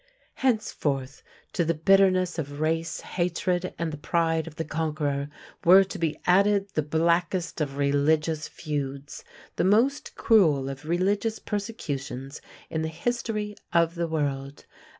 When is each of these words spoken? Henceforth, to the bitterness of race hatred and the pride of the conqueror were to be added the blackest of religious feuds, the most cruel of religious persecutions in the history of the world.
Henceforth, 0.41 1.21
to 1.53 1.63
the 1.63 1.75
bitterness 1.75 2.39
of 2.39 2.59
race 2.59 3.01
hatred 3.01 3.75
and 3.77 3.93
the 3.93 3.99
pride 3.99 4.47
of 4.47 4.55
the 4.55 4.65
conqueror 4.65 5.29
were 5.63 5.83
to 5.83 5.99
be 5.99 6.17
added 6.25 6.69
the 6.73 6.81
blackest 6.81 7.61
of 7.61 7.77
religious 7.77 8.47
feuds, 8.47 9.23
the 9.57 9.63
most 9.63 10.15
cruel 10.15 10.69
of 10.69 10.85
religious 10.89 11.37
persecutions 11.37 12.41
in 12.67 12.81
the 12.81 12.87
history 12.87 13.55
of 13.73 13.93
the 13.93 14.07
world. 14.07 14.65